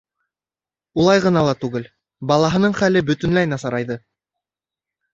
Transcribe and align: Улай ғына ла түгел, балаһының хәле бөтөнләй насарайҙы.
Улай 1.03 1.21
ғына 1.25 1.43
ла 1.49 1.53
түгел, 1.65 1.87
балаһының 2.33 2.77
хәле 2.83 3.07
бөтөнләй 3.13 3.55
насарайҙы. 3.55 4.03